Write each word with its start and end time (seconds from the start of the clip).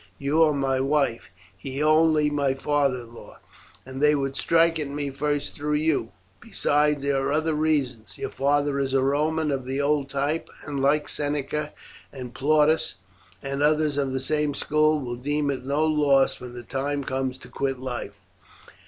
You 0.17 0.41
are 0.41 0.51
my 0.53 0.79
wife, 0.79 1.29
he 1.55 1.83
only 1.83 2.31
my 2.31 2.55
father 2.55 3.01
in 3.01 3.13
law, 3.13 3.37
and 3.85 4.01
they 4.01 4.15
would 4.15 4.35
strike 4.35 4.79
at 4.79 4.87
me 4.87 5.11
first 5.11 5.55
through 5.55 5.75
you. 5.75 6.11
Besides, 6.39 7.03
there 7.03 7.17
are 7.21 7.31
other 7.31 7.53
reasons. 7.53 8.17
Your 8.17 8.31
father 8.31 8.79
is 8.79 8.95
a 8.95 9.03
Roman 9.03 9.51
of 9.51 9.65
the 9.65 9.79
old 9.79 10.09
type, 10.09 10.49
and 10.65 10.79
like 10.81 11.07
Seneca 11.07 11.71
and 12.11 12.33
Plautus, 12.33 12.95
and 13.43 13.61
others 13.61 13.95
of 13.95 14.11
the 14.11 14.21
same 14.21 14.55
school, 14.55 14.99
will 14.99 15.17
deem 15.17 15.51
it 15.51 15.65
no 15.65 15.85
loss 15.85 16.41
when 16.41 16.55
the 16.55 16.63
time 16.63 17.03
comes 17.03 17.37
to 17.37 17.47
quit 17.47 17.77
life. 17.77 18.15